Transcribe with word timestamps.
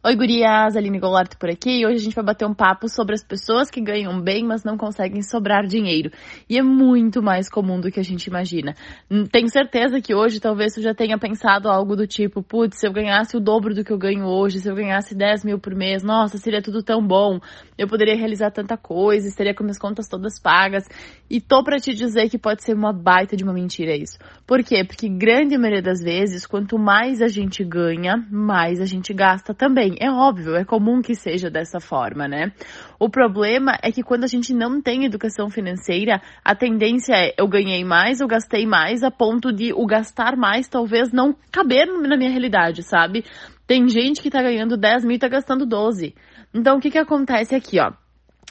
Oi, 0.00 0.14
gurias, 0.14 0.76
Aline 0.76 1.00
Goulart 1.00 1.34
por 1.40 1.50
aqui 1.50 1.80
e 1.80 1.84
hoje 1.84 1.96
a 1.96 1.98
gente 1.98 2.14
vai 2.14 2.24
bater 2.24 2.46
um 2.46 2.54
papo 2.54 2.88
sobre 2.88 3.16
as 3.16 3.24
pessoas 3.24 3.68
que 3.68 3.80
ganham 3.80 4.20
bem, 4.22 4.44
mas 4.44 4.62
não 4.62 4.76
conseguem 4.76 5.22
sobrar 5.22 5.66
dinheiro. 5.66 6.12
E 6.48 6.56
é 6.56 6.62
muito 6.62 7.20
mais 7.20 7.50
comum 7.50 7.80
do 7.80 7.90
que 7.90 7.98
a 7.98 8.02
gente 8.04 8.28
imagina. 8.28 8.76
Hum, 9.10 9.24
tenho 9.24 9.48
certeza 9.48 10.00
que 10.00 10.14
hoje 10.14 10.38
talvez 10.38 10.72
você 10.72 10.82
já 10.82 10.94
tenha 10.94 11.18
pensado 11.18 11.68
algo 11.68 11.96
do 11.96 12.06
tipo, 12.06 12.44
putz, 12.44 12.78
se 12.78 12.86
eu 12.86 12.92
ganhasse 12.92 13.36
o 13.36 13.40
dobro 13.40 13.74
do 13.74 13.82
que 13.82 13.92
eu 13.92 13.98
ganho 13.98 14.24
hoje, 14.24 14.60
se 14.60 14.70
eu 14.70 14.74
ganhasse 14.76 15.16
10 15.16 15.44
mil 15.44 15.58
por 15.58 15.74
mês, 15.74 16.04
nossa, 16.04 16.38
seria 16.38 16.62
tudo 16.62 16.80
tão 16.80 17.04
bom, 17.04 17.40
eu 17.76 17.88
poderia 17.88 18.14
realizar 18.14 18.52
tanta 18.52 18.76
coisa, 18.76 19.26
estaria 19.26 19.52
com 19.52 19.64
minhas 19.64 19.80
contas 19.80 20.06
todas 20.06 20.38
pagas. 20.38 20.84
E 21.28 21.40
tô 21.40 21.64
para 21.64 21.78
te 21.78 21.92
dizer 21.92 22.30
que 22.30 22.38
pode 22.38 22.62
ser 22.62 22.74
uma 22.74 22.92
baita 22.92 23.36
de 23.36 23.42
uma 23.42 23.52
mentira 23.52 23.96
isso. 23.96 24.16
Por 24.46 24.62
quê? 24.62 24.84
Porque 24.84 25.08
grande 25.08 25.58
maioria 25.58 25.82
das 25.82 26.00
vezes, 26.00 26.46
quanto 26.46 26.78
mais 26.78 27.20
a 27.20 27.26
gente 27.26 27.64
ganha, 27.64 28.24
mais 28.30 28.80
a 28.80 28.86
gente 28.86 29.12
gasta 29.12 29.52
também 29.52 29.87
bem, 29.88 29.96
é 30.00 30.10
óbvio, 30.10 30.56
é 30.56 30.64
comum 30.64 31.00
que 31.00 31.14
seja 31.14 31.50
dessa 31.50 31.80
forma, 31.80 32.28
né? 32.28 32.52
O 32.98 33.08
problema 33.08 33.72
é 33.82 33.90
que 33.90 34.02
quando 34.02 34.24
a 34.24 34.26
gente 34.26 34.52
não 34.52 34.80
tem 34.80 35.04
educação 35.04 35.48
financeira, 35.48 36.20
a 36.44 36.54
tendência 36.54 37.14
é 37.14 37.34
eu 37.38 37.48
ganhei 37.48 37.84
mais, 37.84 38.20
eu 38.20 38.26
gastei 38.26 38.66
mais, 38.66 39.02
a 39.02 39.10
ponto 39.10 39.52
de 39.52 39.72
o 39.72 39.86
gastar 39.86 40.36
mais 40.36 40.68
talvez 40.68 41.12
não 41.12 41.34
caber 41.50 41.86
na 41.86 42.16
minha 42.16 42.30
realidade, 42.30 42.82
sabe? 42.82 43.24
Tem 43.66 43.88
gente 43.88 44.22
que 44.22 44.30
tá 44.30 44.42
ganhando 44.42 44.76
10 44.76 45.04
mil 45.04 45.16
e 45.16 45.18
tá 45.18 45.28
gastando 45.28 45.66
12. 45.66 46.14
Então 46.54 46.78
o 46.78 46.80
que 46.80 46.90
que 46.90 46.98
acontece 46.98 47.54
aqui, 47.54 47.78
ó? 47.80 47.92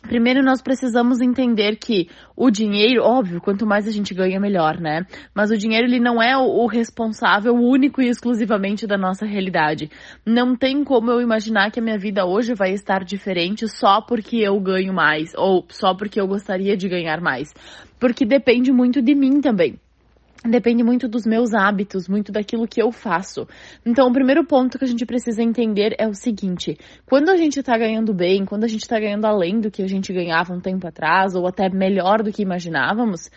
Primeiro, 0.02 0.44
nós 0.44 0.62
precisamos 0.62 1.20
entender 1.22 1.76
que 1.76 2.08
o 2.36 2.52
dinheiro, 2.52 3.04
óbvio, 3.04 3.42
quanto 3.42 3.66
mais 3.66 3.88
a 3.88 3.92
gente 3.92 4.14
ganha, 4.14 4.40
melhor, 4.40 4.80
né? 4.80 5.06
Mas 5.34 5.50
o 5.50 5.58
dinheiro, 5.58 5.88
ele 5.88 6.00
não 6.00 6.22
é 6.22 6.38
o, 6.38 6.68
responsável 6.68 7.54
único 7.54 8.02
e 8.02 8.08
exclusivamente 8.08 8.86
da 8.86 8.98
nossa 8.98 9.26
realidade. 9.26 9.90
Não 10.26 10.56
tem 10.56 10.84
como 10.84 11.10
eu 11.10 11.20
imaginar 11.20 11.72
que 11.72 11.80
a 11.80 11.84
minha 11.84 11.98
vida 11.98 12.26
hoje 12.26 12.54
vai 12.54 12.72
estar 12.74 13.04
diferente 13.04 13.68
só 13.68 14.00
porque 14.00 14.38
eu 14.38 14.60
ganho 14.60 14.94
mais, 14.94 15.34
ou 15.36 15.66
só 15.70 15.96
porque 15.96 16.22
eu 16.22 16.28
gostaria 16.28 16.78
de 16.78 16.88
ganhar 16.88 17.20
mais. 17.20 17.54
Porque 18.00 18.26
depende 18.26 18.72
muito 18.72 19.02
de 19.02 19.16
mim 19.16 19.42
também 19.42 19.80
depende 20.46 20.84
muito 20.84 21.08
dos 21.08 21.26
meus 21.26 21.54
hábitos, 21.54 22.08
muito 22.08 22.32
daquilo 22.32 22.68
que 22.68 22.82
eu 22.82 22.92
faço. 22.92 23.48
Então, 23.86 24.08
o 24.08 24.14
primeiro 24.14 24.46
ponto 24.46 24.78
que 24.78 24.86
a 24.86 24.88
gente 24.88 25.06
precisa 25.06 25.42
entender 25.42 25.96
é 25.98 26.08
o 26.08 26.14
seguinte: 26.14 26.78
quando 27.06 27.30
a 27.30 27.38
gente 27.38 27.62
tá 27.64 27.78
ganhando 27.78 28.14
bem, 28.14 28.46
quando 28.46 28.64
a 28.64 28.68
gente 28.68 28.88
tá 28.88 29.00
ganhando 29.00 29.26
além 29.26 29.60
do 29.60 29.72
que 29.72 29.82
a 29.82 29.88
gente 29.88 30.14
ganhava 30.14 30.54
um 30.54 30.60
tempo 30.60 30.88
atrás, 30.88 31.36
ou 31.36 31.48
até 31.48 31.70
melhor 31.70 32.22
do 32.24 32.32
que 32.32 32.42
imaginávamos, 32.42 33.30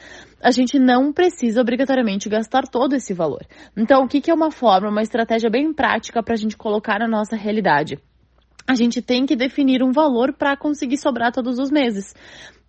a 0.43 0.51
gente 0.51 0.79
não 0.79 1.13
precisa 1.13 1.61
obrigatoriamente 1.61 2.29
gastar 2.29 2.63
todo 2.63 2.95
esse 2.95 3.13
valor. 3.15 3.47
Então, 3.77 4.05
o 4.05 4.09
que, 4.09 4.21
que 4.21 4.31
é 4.31 4.35
uma 4.35 4.51
forma, 4.51 4.89
uma 4.89 5.03
estratégia 5.03 5.51
bem 5.51 5.73
prática 5.73 6.23
para 6.23 6.35
a 6.35 6.39
gente 6.39 6.57
colocar 6.57 6.99
na 6.99 7.09
nossa 7.09 7.37
realidade? 7.37 7.99
A 8.71 8.75
gente 8.77 9.03
tem 9.03 9.27
que 9.27 9.35
definir 9.35 9.83
um 9.83 9.91
valor 9.91 10.33
para 10.33 10.57
conseguir 10.57 10.97
sobrar 10.97 11.33
todos 11.33 11.59
os 11.59 11.73
meses 11.73 12.15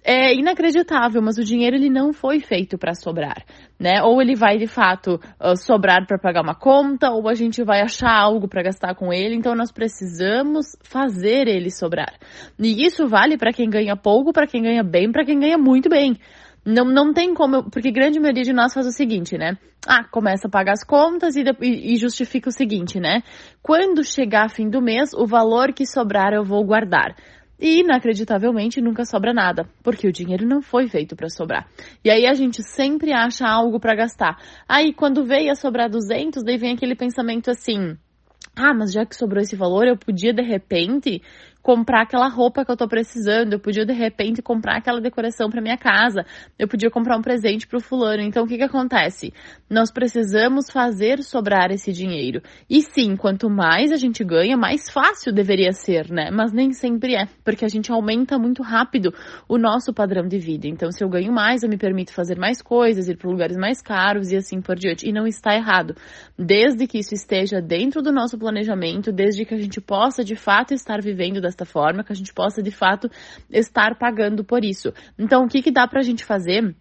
é 0.04 0.34
inacreditável, 0.34 1.22
mas 1.22 1.38
o 1.38 1.44
dinheiro 1.44 1.76
ele 1.76 1.90
não 1.90 2.12
foi 2.12 2.40
feito 2.40 2.78
para 2.78 2.96
sobrar, 2.96 3.46
né? 3.80 4.02
Ou 4.02 4.20
ele 4.20 4.36
vai 4.36 4.58
de 4.58 4.66
fato 4.66 5.20
uh, 5.40 5.56
sobrar 5.56 6.08
para 6.08 6.18
pagar 6.18 6.42
uma 6.42 6.56
conta, 6.56 7.12
ou 7.12 7.30
a 7.30 7.36
gente 7.36 7.64
vai 7.64 7.82
achar 7.82 8.12
algo 8.12 8.48
para 8.48 8.64
gastar 8.64 8.96
com 8.96 9.14
ele. 9.14 9.36
Então 9.36 9.54
nós 9.54 9.72
precisamos 9.72 10.66
fazer 10.84 11.48
ele 11.48 11.70
sobrar. 11.70 12.16
E 12.58 12.84
isso 12.84 13.08
vale 13.08 13.38
para 13.38 13.54
quem 13.54 13.70
ganha 13.70 13.96
pouco, 13.96 14.34
para 14.34 14.48
quem 14.48 14.64
ganha 14.64 14.84
bem, 14.84 15.12
para 15.12 15.24
quem 15.24 15.40
ganha 15.40 15.58
muito 15.58 15.88
bem. 15.88 16.18
Não, 16.66 16.86
não 16.86 17.12
tem 17.12 17.34
como, 17.34 17.70
porque 17.72 17.92
grande 17.92 18.20
maioria 18.20 18.44
de 18.44 18.54
nós 18.54 18.74
faz 18.74 18.86
o 18.86 18.92
seguinte, 18.92 19.38
né? 19.38 19.58
Ah, 19.88 20.04
começa 20.04 20.48
a 20.48 20.52
pagar 20.52 20.74
as 20.74 20.84
contas 20.84 21.36
e, 21.36 21.44
e 21.60 21.98
justifica 21.98 22.50
o 22.50 22.52
seguinte, 22.52 23.00
né? 23.00 23.24
Quando 23.64 24.04
chegar 24.04 24.50
fim 24.50 24.70
do 24.70 24.82
mês, 24.82 25.12
o 25.14 25.26
valor 25.26 25.74
que 25.74 25.88
sobrar 25.88 26.34
eu 26.34 26.44
vou 26.44 26.64
guardar. 26.64 27.16
E, 27.60 27.82
inacreditavelmente, 27.82 28.82
nunca 28.82 29.06
sobra 29.06 29.34
nada, 29.34 29.68
porque 29.84 30.08
o 30.08 30.12
dinheiro 30.12 30.48
não 30.48 30.62
foi 30.62 30.88
feito 30.88 31.16
para 31.16 31.30
sobrar. 31.30 31.68
E 32.04 32.10
aí 32.10 32.26
a 32.26 32.34
gente 32.34 32.64
sempre 32.64 33.14
acha 33.14 33.48
algo 33.48 33.80
para 33.80 33.96
gastar. 33.96 34.38
Aí, 34.68 34.94
quando 34.94 35.24
veio 35.24 35.52
a 35.52 35.56
sobrar 35.56 35.90
200, 35.90 36.44
daí 36.44 36.58
vem 36.58 36.74
aquele 36.74 36.96
pensamento 36.96 37.52
assim: 37.52 37.96
ah, 38.56 38.74
mas 38.74 38.92
já 38.92 39.06
que 39.06 39.16
sobrou 39.16 39.42
esse 39.42 39.56
valor, 39.56 39.88
eu 39.88 39.96
podia 39.96 40.34
de 40.34 40.42
repente 40.42 41.22
comprar 41.62 42.02
aquela 42.02 42.28
roupa 42.28 42.66
que 42.66 42.72
eu 42.72 42.78
tô 42.78 42.88
precisando, 42.88 43.54
eu 43.54 43.60
podia 43.60 43.86
de 43.86 43.94
repente 43.94 44.42
comprar 44.42 44.78
aquela 44.78 45.00
decoração 45.00 45.50
para 45.50 45.62
minha 45.62 45.78
casa, 45.78 46.26
eu 46.58 46.68
podia 46.68 46.90
comprar 46.90 47.18
um 47.18 47.22
presente 47.22 47.68
para 47.68 47.78
o 47.78 47.82
fulano. 47.82 48.24
Então 48.24 48.44
o 48.44 48.48
que 48.48 48.58
que 48.58 48.64
acontece? 48.64 49.34
Nós 49.70 49.92
precisamos 49.92 50.70
fazer 50.70 51.22
sobrar 51.24 51.72
esse 51.72 51.92
dinheiro. 51.92 52.42
E 52.70 52.82
sim, 52.82 53.16
quanto 53.16 53.50
mais 53.50 53.92
a 53.92 53.98
gente 53.98 54.24
ganha, 54.24 54.58
mais 54.58 54.90
fácil 54.90 55.32
deveria 55.32 55.72
ser, 55.72 56.10
né? 56.10 56.32
Mas 56.32 56.52
nem 56.52 56.74
sempre 56.74 57.16
é, 57.16 57.28
porque 57.44 57.64
a 57.64 57.70
gente 57.70 57.92
aumenta 57.92 58.40
muito 58.40 58.64
rápido 58.64 59.14
o 59.48 59.58
nosso 59.58 59.94
padrão 59.94 60.28
de 60.28 60.40
vida. 60.40 60.68
Então 60.68 60.92
se 60.92 61.04
eu 61.04 61.10
ganho 61.10 61.32
mais, 61.32 61.62
eu 61.62 61.70
me 61.70 61.78
permito 61.78 62.14
fazer 62.14 62.38
mais 62.38 62.62
coisas, 62.62 63.08
ir 63.08 63.18
para 63.18 63.30
lugares 63.30 63.58
mais 63.58 63.82
caros 63.82 64.32
e 64.32 64.36
assim 64.36 64.62
por 64.62 64.76
diante. 64.76 65.08
E 65.08 65.12
não 65.12 65.28
está 65.28 65.54
errado. 65.56 65.96
Desde 66.38 66.88
que 66.88 66.98
isso 66.98 67.14
esteja 67.14 67.62
dentro 67.62 68.02
do 68.02 68.12
nosso 68.12 68.38
planejamento, 68.38 69.12
desde 69.12 69.46
que 69.46 69.54
a 69.54 69.58
gente 69.58 69.80
possa 69.80 70.24
de 70.24 70.36
fato 70.36 70.74
estar 70.74 71.02
vivendo 71.02 71.40
da 71.40 71.51
desta 71.52 71.66
forma, 71.66 72.04
que 72.04 72.12
a 72.12 72.16
gente 72.16 72.34
possa 72.34 72.64
de 72.64 72.72
fato 72.72 73.10
estar 73.52 73.98
pagando 73.98 74.44
por 74.44 74.64
isso. 74.64 74.94
Então, 75.20 75.44
o 75.44 75.48
que, 75.48 75.62
que 75.62 75.72
dá 75.72 75.88
para 75.88 76.00
a 76.00 76.04
gente 76.04 76.26
fazer? 76.26 76.76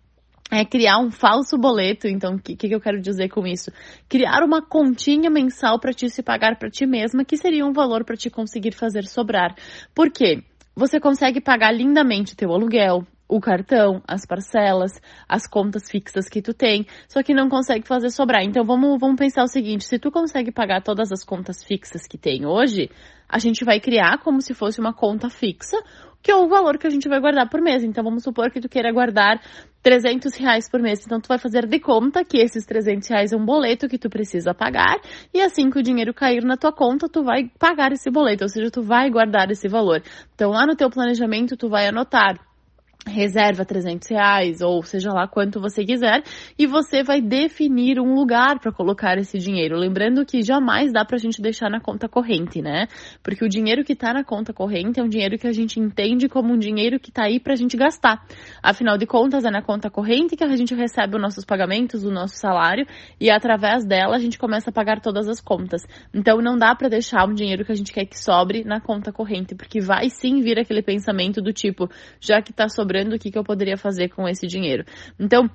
é 0.52 0.64
criar 0.64 0.98
um 0.98 1.12
falso 1.12 1.56
boleto. 1.56 2.08
Então, 2.08 2.34
o 2.34 2.38
que, 2.40 2.56
que 2.56 2.74
eu 2.74 2.80
quero 2.80 3.00
dizer 3.00 3.28
com 3.28 3.46
isso? 3.46 3.70
Criar 4.08 4.42
uma 4.42 4.60
continha 4.60 5.30
mensal 5.30 5.78
para 5.78 5.92
ti 5.92 6.10
se 6.10 6.24
pagar 6.24 6.58
para 6.58 6.68
ti 6.68 6.84
mesma, 6.86 7.24
que 7.24 7.36
seria 7.36 7.64
um 7.64 7.72
valor 7.72 8.04
para 8.04 8.16
te 8.16 8.28
conseguir 8.28 8.72
fazer 8.72 9.06
sobrar. 9.06 9.54
Por 9.94 10.10
quê? 10.10 10.42
Você 10.74 10.98
consegue 10.98 11.40
pagar 11.40 11.70
lindamente 11.70 12.34
teu 12.34 12.52
aluguel, 12.52 13.06
o 13.30 13.40
cartão, 13.40 14.02
as 14.06 14.26
parcelas, 14.26 15.00
as 15.28 15.46
contas 15.46 15.88
fixas 15.88 16.28
que 16.28 16.42
tu 16.42 16.52
tem, 16.52 16.84
só 17.08 17.22
que 17.22 17.32
não 17.32 17.48
consegue 17.48 17.86
fazer 17.86 18.10
sobrar. 18.10 18.42
Então 18.42 18.64
vamos, 18.64 18.98
vamos 18.98 19.16
pensar 19.16 19.44
o 19.44 19.48
seguinte: 19.48 19.84
se 19.84 19.98
tu 19.98 20.10
consegue 20.10 20.50
pagar 20.50 20.82
todas 20.82 21.12
as 21.12 21.24
contas 21.24 21.64
fixas 21.64 22.06
que 22.06 22.18
tem 22.18 22.44
hoje, 22.44 22.90
a 23.28 23.38
gente 23.38 23.64
vai 23.64 23.78
criar 23.78 24.18
como 24.18 24.42
se 24.42 24.52
fosse 24.52 24.80
uma 24.80 24.92
conta 24.92 25.30
fixa, 25.30 25.76
que 26.20 26.30
é 26.30 26.36
o 26.36 26.48
valor 26.48 26.76
que 26.76 26.86
a 26.86 26.90
gente 26.90 27.08
vai 27.08 27.20
guardar 27.20 27.48
por 27.48 27.62
mês. 27.62 27.84
Então 27.84 28.02
vamos 28.02 28.24
supor 28.24 28.50
que 28.50 28.60
tu 28.60 28.68
queira 28.68 28.92
guardar 28.92 29.40
300 29.82 30.34
reais 30.36 30.68
por 30.68 30.82
mês. 30.82 31.06
Então 31.06 31.20
tu 31.20 31.28
vai 31.28 31.38
fazer 31.38 31.66
de 31.66 31.78
conta 31.78 32.24
que 32.24 32.38
esses 32.38 32.66
300 32.66 33.08
reais 33.08 33.32
é 33.32 33.36
um 33.36 33.44
boleto 33.44 33.88
que 33.88 33.96
tu 33.96 34.10
precisa 34.10 34.52
pagar 34.52 35.00
e 35.32 35.40
assim 35.40 35.70
que 35.70 35.78
o 35.78 35.82
dinheiro 35.82 36.12
cair 36.12 36.44
na 36.44 36.56
tua 36.56 36.72
conta, 36.72 37.08
tu 37.08 37.22
vai 37.22 37.48
pagar 37.58 37.92
esse 37.92 38.10
boleto, 38.10 38.44
ou 38.44 38.48
seja, 38.48 38.70
tu 38.70 38.82
vai 38.82 39.08
guardar 39.08 39.50
esse 39.50 39.68
valor. 39.68 40.02
Então 40.34 40.50
lá 40.50 40.66
no 40.66 40.74
teu 40.74 40.90
planejamento 40.90 41.56
tu 41.56 41.68
vai 41.68 41.86
anotar 41.86 42.49
reserva 43.06 43.64
300 43.64 44.08
reais 44.08 44.60
ou 44.60 44.82
seja 44.82 45.12
lá 45.12 45.26
quanto 45.26 45.60
você 45.60 45.84
quiser 45.84 46.22
e 46.58 46.66
você 46.66 47.02
vai 47.02 47.20
definir 47.20 47.98
um 47.98 48.14
lugar 48.14 48.58
para 48.60 48.70
colocar 48.72 49.16
esse 49.16 49.38
dinheiro. 49.38 49.76
Lembrando 49.76 50.24
que 50.24 50.42
jamais 50.42 50.92
dá 50.92 51.04
para 51.04 51.16
a 51.16 51.18
gente 51.18 51.40
deixar 51.40 51.70
na 51.70 51.80
conta 51.80 52.08
corrente, 52.08 52.60
né? 52.60 52.88
Porque 53.22 53.44
o 53.44 53.48
dinheiro 53.48 53.84
que 53.84 53.94
está 53.94 54.12
na 54.12 54.22
conta 54.22 54.52
corrente 54.52 55.00
é 55.00 55.02
um 55.02 55.08
dinheiro 55.08 55.38
que 55.38 55.46
a 55.46 55.52
gente 55.52 55.80
entende 55.80 56.28
como 56.28 56.52
um 56.52 56.58
dinheiro 56.58 57.00
que 57.00 57.08
está 57.08 57.24
aí 57.24 57.40
para 57.40 57.54
a 57.54 57.56
gente 57.56 57.76
gastar. 57.76 58.22
Afinal 58.62 58.98
de 58.98 59.06
contas, 59.06 59.44
é 59.44 59.50
na 59.50 59.62
conta 59.62 59.88
corrente 59.88 60.36
que 60.36 60.44
a 60.44 60.56
gente 60.56 60.74
recebe 60.74 61.16
os 61.16 61.22
nossos 61.22 61.44
pagamentos, 61.44 62.04
o 62.04 62.10
nosso 62.10 62.36
salário 62.36 62.86
e 63.18 63.30
através 63.30 63.84
dela 63.84 64.16
a 64.16 64.20
gente 64.20 64.38
começa 64.38 64.70
a 64.70 64.72
pagar 64.72 65.00
todas 65.00 65.26
as 65.26 65.40
contas. 65.40 65.82
Então 66.12 66.38
não 66.42 66.56
dá 66.56 66.74
para 66.74 66.88
deixar 66.88 67.26
um 67.26 67.32
dinheiro 67.32 67.64
que 67.64 67.72
a 67.72 67.74
gente 67.74 67.92
quer 67.92 68.04
que 68.04 68.18
sobre 68.18 68.62
na 68.62 68.80
conta 68.80 69.10
corrente, 69.10 69.54
porque 69.54 69.80
vai 69.80 70.10
sim 70.10 70.40
vir 70.42 70.58
aquele 70.58 70.82
pensamento 70.82 71.40
do 71.40 71.52
tipo, 71.52 71.88
já 72.20 72.42
que 72.42 72.50
está 72.50 72.68
sobrando 72.68 72.89
sobrando, 72.90 73.14
o 73.14 73.18
que, 73.18 73.30
que 73.30 73.38
eu 73.38 73.44
poderia 73.44 73.76
fazer 73.76 74.08
com 74.08 74.28
esse 74.28 74.46
dinheiro. 74.46 74.84
Então, 75.18 75.48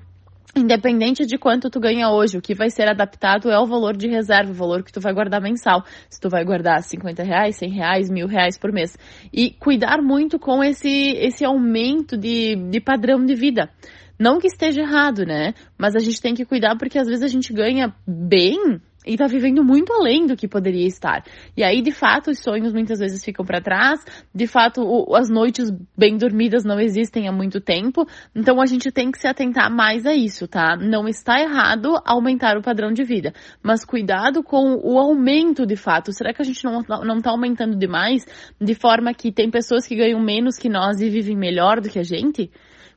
Independente 0.58 1.26
de 1.26 1.38
quanto 1.38 1.70
tu 1.70 1.82
ganha 1.82 2.10
hoje, 2.10 2.38
o 2.38 2.42
que 2.42 2.56
vai 2.56 2.70
ser 2.70 2.88
adaptado 2.88 3.52
é 3.52 3.60
o 3.60 3.66
valor 3.66 3.98
de 3.98 4.08
reserva, 4.08 4.52
o 4.52 4.56
valor 4.56 4.84
que 4.84 4.94
tu 4.94 5.02
vai 5.02 5.14
guardar 5.14 5.42
mensal. 5.42 5.84
Se 6.10 6.18
tu 6.18 6.30
vai 6.30 6.46
guardar 6.46 6.82
50 6.82 7.24
reais, 7.24 7.58
100 7.58 7.70
reais, 7.72 8.10
mil 8.10 8.26
reais 8.26 8.58
por 8.58 8.72
mês. 8.72 8.98
E 9.34 9.52
cuidar 9.52 10.02
muito 10.02 10.40
com 10.40 10.64
esse, 10.64 10.88
esse 11.18 11.44
aumento 11.44 12.16
de, 12.16 12.56
de 12.70 12.80
padrão 12.80 13.26
de 13.26 13.36
vida. 13.36 13.70
Não 14.18 14.40
que 14.40 14.48
esteja 14.48 14.80
errado, 14.80 15.26
né? 15.26 15.54
Mas 15.78 15.94
a 15.94 16.00
gente 16.00 16.22
tem 16.22 16.34
que 16.34 16.46
cuidar 16.46 16.78
porque 16.78 17.00
às 17.00 17.08
vezes 17.08 17.24
a 17.24 17.28
gente 17.28 17.52
ganha 17.52 17.94
bem 18.08 18.80
e 19.06 19.18
tá 19.18 19.28
vivendo 19.28 19.64
muito 19.64 19.94
além 19.94 20.26
do 20.26 20.36
que 20.36 20.48
poderia 20.48 20.88
estar. 20.88 21.24
E 21.56 21.64
aí, 21.64 21.82
de 21.82 21.92
fato, 21.92 22.32
os 22.32 22.40
sonhos 22.40 22.74
muitas 22.74 23.00
vezes 23.00 23.24
ficam 23.24 23.46
para 23.46 23.62
trás, 23.62 24.04
de 24.34 24.48
fato, 24.48 24.82
o, 24.82 25.16
as 25.16 25.30
noites 25.30 25.72
bem 25.98 26.18
dormidas 26.18 26.64
não 26.64 26.80
existem 26.80 27.28
há 27.28 27.32
muito 27.32 27.60
tempo, 27.60 28.08
então 28.36 28.62
a 28.62 28.66
gente 28.66 28.92
tem 28.92 29.12
que 29.12 29.20
se 29.20 29.28
atentar 29.28 29.72
mais 29.72 30.06
a 30.06 30.14
isso, 30.14 30.48
tá? 30.48 30.76
Não 30.76 31.08
está 31.08 31.40
errado 31.40 31.96
aumentar 32.06 32.58
o 32.58 32.62
padrão 32.62 32.92
de 32.92 33.04
vida, 33.04 33.34
mas 33.62 33.86
cuidado 33.86 34.44
com 34.44 34.76
o 34.84 34.98
aumento 34.98 35.66
de 35.66 35.76
fato. 35.76 36.12
Será 36.12 36.34
que 36.34 36.42
a 36.42 36.46
gente 36.46 36.64
não, 36.64 36.82
não 37.04 37.22
tá 37.22 37.32
aumentando 37.32 37.78
demais, 37.78 38.26
de 38.60 38.74
forma 38.74 39.14
que 39.14 39.32
tem 39.32 39.50
pessoas 39.50 39.88
que 39.88 39.96
ganham 39.96 40.20
menos 40.20 40.58
que 40.58 40.70
nós 40.70 41.00
e 41.00 41.10
vivem 41.10 41.38
melhor 41.38 41.80
do 41.80 41.90
que 41.90 42.00
a 42.00 42.04
gente? 42.04 42.50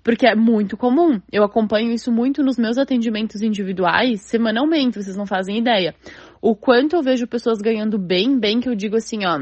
Porque 0.08 0.26
é 0.26 0.34
muito 0.34 0.74
comum. 0.74 1.20
Eu 1.30 1.44
acompanho 1.44 1.92
isso 1.92 2.10
muito 2.10 2.42
nos 2.42 2.56
meus 2.56 2.78
atendimentos 2.78 3.42
individuais, 3.42 4.22
semanalmente, 4.22 4.96
vocês 4.96 5.14
não 5.14 5.26
fazem 5.26 5.58
ideia. 5.58 5.94
O 6.40 6.56
quanto 6.56 6.96
eu 6.96 7.02
vejo 7.02 7.26
pessoas 7.26 7.58
ganhando 7.58 7.98
bem, 7.98 8.40
bem 8.40 8.58
que 8.58 8.70
eu 8.70 8.74
digo 8.74 8.96
assim, 8.96 9.26
ó 9.26 9.38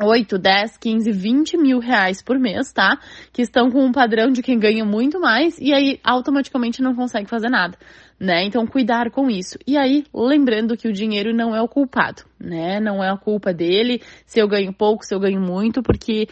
8, 0.00 0.38
10, 0.38 0.78
15, 0.78 1.10
20 1.10 1.56
mil 1.56 1.80
reais 1.80 2.22
por 2.22 2.38
mês, 2.38 2.72
tá? 2.72 2.96
Que 3.32 3.42
estão 3.42 3.72
com 3.72 3.84
um 3.84 3.90
padrão 3.90 4.30
de 4.30 4.40
quem 4.40 4.56
ganha 4.56 4.84
muito 4.84 5.18
mais 5.18 5.58
e 5.58 5.74
aí 5.74 5.98
automaticamente 6.04 6.80
não 6.80 6.94
consegue 6.94 7.28
fazer 7.28 7.48
nada, 7.48 7.76
né? 8.20 8.44
Então, 8.44 8.64
cuidar 8.68 9.10
com 9.10 9.28
isso. 9.28 9.58
E 9.66 9.76
aí, 9.76 10.04
lembrando 10.14 10.76
que 10.76 10.86
o 10.86 10.92
dinheiro 10.92 11.34
não 11.34 11.56
é 11.56 11.60
o 11.60 11.66
culpado, 11.66 12.22
né? 12.38 12.78
Não 12.78 13.02
é 13.02 13.10
a 13.10 13.16
culpa 13.16 13.52
dele 13.52 14.00
se 14.24 14.38
eu 14.38 14.46
ganho 14.46 14.72
pouco, 14.72 15.04
se 15.04 15.12
eu 15.12 15.18
ganho 15.18 15.40
muito, 15.40 15.82
porque 15.82 16.28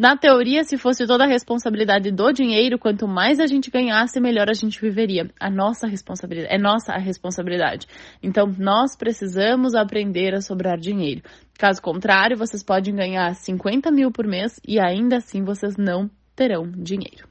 na 0.00 0.16
teoria, 0.16 0.64
se 0.64 0.78
fosse 0.78 1.06
toda 1.06 1.24
a 1.24 1.26
responsabilidade 1.26 2.10
do 2.10 2.32
dinheiro, 2.32 2.78
quanto 2.78 3.06
mais 3.06 3.38
a 3.38 3.46
gente 3.46 3.70
ganhasse, 3.70 4.18
melhor 4.18 4.48
a 4.48 4.54
gente 4.54 4.80
viveria. 4.80 5.30
A 5.38 5.50
nossa 5.50 5.86
responsabilidade, 5.86 6.54
é 6.54 6.56
nossa 6.56 6.94
a 6.94 6.98
responsabilidade. 6.98 7.86
Então, 8.22 8.50
nós 8.58 8.96
precisamos 8.96 9.74
aprender 9.74 10.34
a 10.34 10.40
sobrar 10.40 10.78
dinheiro. 10.78 11.20
Caso 11.58 11.82
contrário, 11.82 12.34
vocês 12.38 12.64
podem 12.64 12.94
ganhar 12.96 13.34
50 13.34 13.90
mil 13.90 14.10
por 14.10 14.26
mês 14.26 14.58
e 14.66 14.80
ainda 14.80 15.18
assim 15.18 15.44
vocês 15.44 15.76
não 15.76 16.08
terão 16.34 16.64
dinheiro. 16.70 17.29